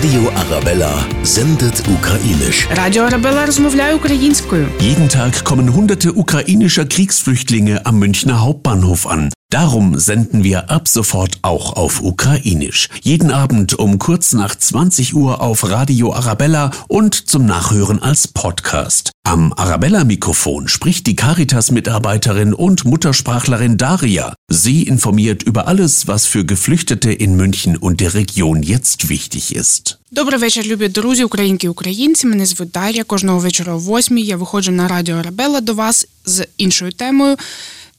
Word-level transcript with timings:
Radio 0.00 0.30
Arabella 0.34 1.06
sendet 1.24 1.82
ukrainisch. 1.86 2.66
Radio 2.74 3.02
Arabella 3.02 3.44
rozmawia 3.44 3.94
ukrainskою. 3.94 4.66
Jeden 4.80 5.10
Tag 5.10 5.44
kommen 5.44 5.74
hunderte 5.74 6.14
ukrainischer 6.14 6.86
Kriegsflüchtlinge 6.86 7.84
am 7.84 7.98
Münchner 7.98 8.40
Hauptbahnhof 8.40 9.06
an. 9.06 9.28
Darum 9.50 9.98
senden 9.98 10.42
wir 10.42 10.70
ab 10.70 10.88
sofort 10.88 11.40
auch 11.42 11.74
auf 11.76 12.00
Ukrainisch. 12.00 12.88
Jeden 13.02 13.30
Abend 13.30 13.78
um 13.78 13.98
kurz 13.98 14.32
nach 14.32 14.54
20 14.54 15.14
Uhr 15.14 15.42
auf 15.42 15.68
Radio 15.68 16.14
Arabella 16.14 16.70
und 16.88 17.14
zum 17.14 17.44
Nachhören 17.44 18.00
als 18.00 18.26
Podcast. 18.26 19.10
Am 19.30 19.52
Arabella-Mikrofon 19.52 20.66
spricht 20.66 21.06
die 21.06 21.14
Caritas-Mitarbeiterin 21.14 22.52
und 22.52 22.84
Muttersprachlerin 22.84 23.76
Daria. 23.76 24.34
Sie 24.48 24.82
informiert 24.82 25.44
über 25.44 25.68
alles, 25.68 26.08
was 26.08 26.26
für 26.26 26.44
Geflüchtete 26.44 27.12
in 27.12 27.36
München 27.36 27.76
und 27.76 28.00
der 28.00 28.14
Region 28.14 28.64
jetzt 28.64 29.08
wichtig 29.08 29.54
ist. 29.54 29.96
Добрий 30.10 30.38
вечір, 30.38 30.66
любі 30.66 30.88
друзі, 30.88 31.24
українки 31.24 31.66
і 31.66 31.70
українці. 31.70 32.26
Мене 32.26 32.46
звуть 32.46 32.70
Дар'я. 32.70 33.04
Кожного 33.04 33.38
вечора 33.38 33.74
о 33.74 33.78
восьмій 33.78 34.22
я 34.22 34.36
виходжу 34.36 34.72
на 34.72 34.88
радіо 34.88 35.16
Арабела 35.16 35.60
до 35.60 35.74
вас 35.74 36.06
з 36.24 36.46
іншою 36.56 36.92
темою. 36.92 37.36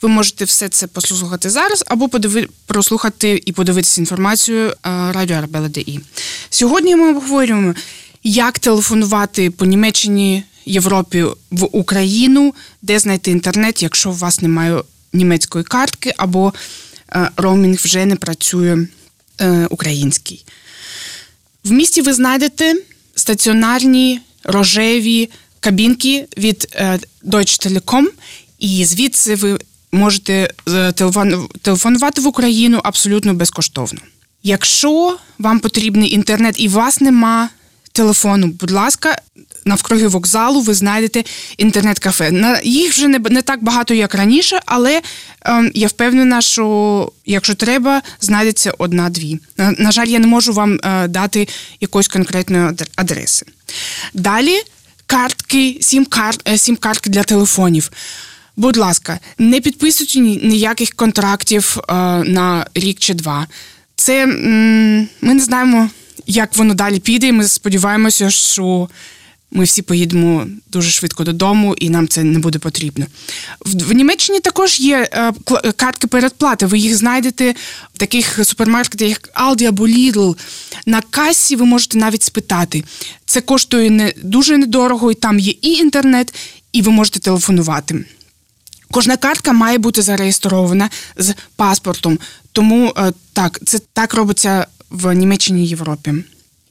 Ви 0.02 0.10
можете 0.10 0.46
все 0.46 0.70
це 0.70 0.88
послухати 0.88 1.50
зараз 1.50 1.84
або 1.88 2.10
подиви... 2.10 2.48
прослухати 2.66 3.42
і 3.46 3.52
подивитися 3.52 4.02
інформацію 4.02 4.70
е, 4.70 4.74
радіо 5.12 5.38
Арабела 5.38 5.70
Сьогодні 6.50 6.96
ми 6.96 7.10
обговорюємо, 7.10 7.74
як 8.24 8.60
телефонувати 8.60 9.52
по 9.52 9.66
Німеччині, 9.66 10.44
Європі 10.66 11.26
в 11.52 11.68
Україну, 11.72 12.54
де 12.82 13.00
знайти 13.00 13.32
інтернет, 13.32 13.84
якщо 13.84 14.10
у 14.10 14.14
вас 14.14 14.42
немає 14.42 14.82
німецької 15.14 15.64
картки, 15.64 16.14
або 16.18 16.54
е, 17.10 17.30
роумінг 17.38 17.78
вже 17.84 18.06
не 18.06 18.16
працює 18.16 18.88
е, 19.42 19.68
український. 19.70 20.46
В 21.64 21.72
місті 21.72 22.02
ви 22.02 22.14
знайдете 22.14 22.76
стаціонарні 23.16 24.20
рожеві 24.44 25.30
кабінки 25.60 26.28
від 26.38 26.68
е, 26.74 27.00
Deutsche 27.24 27.68
Telekom, 27.68 28.06
і 28.60 28.86
звідси 28.86 29.36
ви 29.36 29.60
можете 29.92 30.54
телефонувати 31.62 32.22
в 32.22 32.28
Україну 32.28 32.82
абсолютно 32.84 33.34
безкоштовно. 33.34 34.00
Якщо 34.44 35.18
вам 35.40 35.60
потрібний 35.60 36.14
інтернет 36.14 36.56
і 36.58 36.68
у 36.68 36.72
вас 36.72 37.02
нема 37.02 37.50
телефону, 37.92 38.48
будь 38.48 38.72
ласка, 38.72 39.22
навкруги 39.66 40.08
вокзалу 40.08 40.62
ви 40.62 40.74
знайдете 40.74 41.24
інтернет-кафе. 41.58 42.32
На 42.32 42.62
їх 42.64 42.94
вже 42.94 43.08
не, 43.08 43.20
не 43.20 43.42
так 43.42 43.64
багато, 43.64 43.94
як 43.94 44.16
раніше, 44.16 44.60
але 44.66 45.02
ем, 45.42 45.72
я 45.74 45.88
впевнена, 45.88 46.42
що 46.42 47.12
якщо 47.26 47.56
треба, 47.56 48.02
знайдеться 48.22 48.74
одна-дві. 48.78 49.40
На, 49.58 49.72
на 49.72 49.92
жаль, 49.92 50.08
я 50.08 50.20
не 50.20 50.28
можу 50.28 50.54
вам 50.54 50.80
е, 50.84 51.08
дати 51.08 51.48
якоїсь 51.82 52.08
конкретної 52.08 52.72
адреси. 52.96 53.46
Далі 54.14 54.58
картки, 55.06 55.78
сім-карт, 55.82 56.50
е, 56.50 56.58
сім-картки 56.58 57.10
для 57.10 57.24
телефонів. 57.24 57.92
Будь 58.56 58.78
ласка, 58.78 59.20
не 59.38 59.62
підписуйте 59.62 60.20
ніяких 60.20 60.90
контрактів 60.90 61.78
е, 61.78 61.94
на 62.24 62.66
рік 62.76 63.00
чи 63.00 63.14
два. 63.14 63.48
Це 63.96 64.24
м, 64.24 65.08
ми 65.22 65.34
не 65.34 65.40
знаємо, 65.40 65.90
як 66.28 66.58
воно 66.58 66.74
далі 66.74 67.00
піде. 67.00 67.28
і 67.28 67.32
Ми 67.32 67.48
сподіваємося, 67.48 68.30
що 68.30 68.90
ми 69.52 69.64
всі 69.64 69.82
поїдемо 69.82 70.48
дуже 70.68 70.92
швидко 70.92 71.24
додому, 71.24 71.76
і 71.78 71.90
нам 71.90 72.08
це 72.08 72.24
не 72.24 72.40
буде 72.40 72.60
потрібно. 72.60 73.06
В, 73.60 73.84
в 73.84 73.94
Німеччині 73.94 74.40
також 74.40 74.80
є 74.80 75.10
е, 75.14 75.34
картки 75.76 76.08
передплати. 76.08 76.66
Ви 76.66 76.80
їх 76.80 76.96
знайдете 76.96 77.56
в 77.94 77.98
таких 77.98 78.40
супермаркетах, 78.44 79.10
як 79.10 79.30
Aldi 79.36 79.66
або 79.66 79.88
Lidl. 79.88 80.38
На 80.86 81.02
касі 81.02 81.56
ви 81.56 81.66
можете 81.66 81.98
навіть 81.98 82.24
спитати. 82.24 82.84
Це 83.26 83.42
коштує 83.42 83.90
не 83.90 84.14
дуже 84.24 84.58
недорого, 84.58 85.12
і 85.12 85.16
там 85.16 85.40
є 85.40 85.54
і 85.62 85.72
інтернет, 85.72 86.34
і 86.74 86.82
ви 86.82 86.92
можете 86.92 87.20
телефонувати. 87.20 88.06
Кожна 88.92 89.18
картка 89.18 89.54
має 89.54 89.78
бути 89.78 90.02
зареєстрована 90.02 90.90
з 91.18 91.34
паспортом. 91.56 92.20
Тому 92.52 92.94
е, 92.98 93.14
так, 93.34 93.60
це 93.66 93.80
так 93.94 94.14
робиться 94.14 94.68
в 94.90 95.14
Німеччині 95.14 95.64
і 95.64 95.68
Європі. 95.68 96.14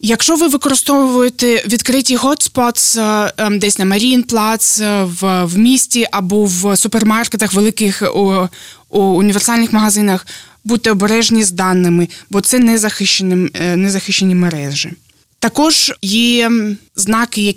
Якщо 0.02 0.36
ви 0.36 0.48
використовуєте 0.48 1.62
відкриті 1.66 2.16
hotspots 2.16 3.00
е, 3.00 3.32
ем, 3.36 3.58
десь 3.58 3.78
на 3.78 3.84
Маріїнплац, 3.84 4.80
е, 4.80 5.04
в, 5.04 5.44
в 5.44 5.58
місті 5.58 6.06
або 6.10 6.44
в 6.44 6.76
супермаркетах, 6.76 7.52
великих 7.52 8.02
у, 8.14 8.48
у 8.88 9.00
універсальних 9.00 9.72
магазинах, 9.72 10.26
будьте 10.64 10.90
обережні 10.90 11.44
з 11.44 11.50
даними, 11.50 12.08
бо 12.30 12.40
це 12.40 12.58
незахищені, 12.58 13.50
е, 13.54 13.76
незахищені 13.76 14.34
мережі. 14.34 14.92
Також 15.38 15.92
є 16.02 16.50
знаки, 16.96 17.56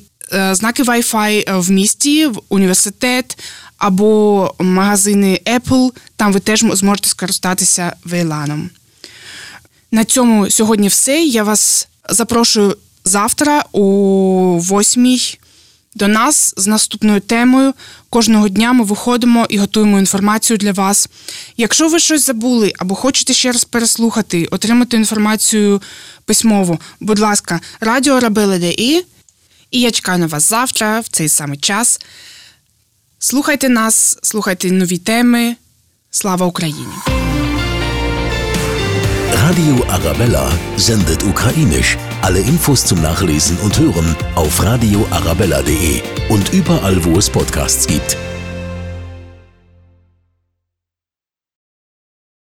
знаки 0.51 0.83
Wi-Fi 0.83 1.59
в 1.59 1.71
місті, 1.71 2.27
в 2.27 2.41
університет 2.49 3.37
або 3.77 4.55
магазини 4.59 5.41
Apple. 5.45 5.91
Там 6.15 6.33
ви 6.33 6.39
теж 6.39 6.59
зможете 6.59 7.09
скористатися 7.09 7.95
VLAN. 8.05 8.69
На 9.91 10.05
цьому 10.05 10.49
сьогодні 10.49 10.87
все. 10.87 11.23
Я 11.23 11.43
вас 11.43 11.87
запрошую 12.09 12.77
завтра 13.03 13.65
о 13.71 14.59
8 14.59 15.19
до 15.95 16.07
нас 16.07 16.53
з 16.57 16.67
наступною 16.67 17.19
темою. 17.19 17.73
Кожного 18.09 18.49
дня 18.49 18.73
ми 18.73 18.83
виходимо 18.83 19.47
і 19.49 19.57
готуємо 19.57 19.99
інформацію 19.99 20.57
для 20.57 20.71
вас. 20.71 21.09
Якщо 21.57 21.87
ви 21.87 21.99
щось 21.99 22.25
забули 22.25 22.73
або 22.77 22.95
хочете 22.95 23.33
ще 23.33 23.51
раз 23.51 23.65
переслухати, 23.65 24.45
отримати 24.45 24.97
інформацію 24.97 25.81
письмово, 26.25 26.79
будь 26.99 27.19
ласка, 27.19 27.59
радіо 27.79 28.19
Рабели.ДІ. 28.19 29.05
І 29.71 29.81
я 29.81 29.91
чекаю 29.91 30.19
на 30.19 30.27
вас 30.27 30.49
завтра, 30.49 30.99
в 30.99 31.07
цей 31.07 31.29
самий 31.29 31.57
час. 31.57 31.99
Слухайте 33.19 33.69
нас, 33.69 34.17
слухайте 34.21 34.71
нові 34.71 34.97
теми. 34.97 35.55
Слава 36.11 36.45
Україні! 36.45 37.22
Radio 39.45 39.83
Arabella 39.89 40.49
sendet 40.77 41.21
ukrainisch. 41.21 41.97
Alle 42.21 42.39
Infos 42.39 42.85
zum 42.85 43.01
Nachlesen 43.01 43.57
und 43.57 43.77
Hören 43.77 44.15
auf 44.35 44.63
radioarabella.de 44.63 46.01
und 46.29 46.53
überall, 46.53 47.03
wo 47.03 47.17
es 47.17 47.29
Podcasts 47.29 47.85
gibt. 47.85 48.15